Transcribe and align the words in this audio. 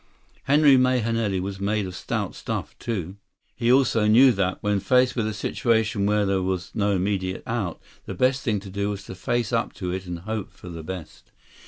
Henry 0.45 0.77
Mahenili 0.77 1.39
was 1.39 1.59
made 1.59 1.85
of 1.85 1.95
stout 1.95 2.33
stuff, 2.33 2.75
too. 2.79 3.17
He 3.55 3.71
also 3.71 4.07
knew 4.07 4.31
that, 4.31 4.57
when 4.61 4.79
faced 4.79 5.15
with 5.15 5.27
a 5.27 5.31
situation 5.35 6.07
where 6.07 6.25
there 6.25 6.41
was 6.41 6.71
no 6.73 6.93
immediate 6.95 7.43
out, 7.45 7.79
the 8.07 8.15
best 8.15 8.41
thing 8.41 8.59
to 8.61 8.71
do 8.71 8.89
was 8.89 9.03
to 9.03 9.13
face 9.13 9.53
up 9.53 9.73
to 9.73 9.91
it 9.91 10.07
and 10.07 10.21
hope 10.21 10.49
for 10.49 10.69
the 10.69 10.81
best. 10.81 11.31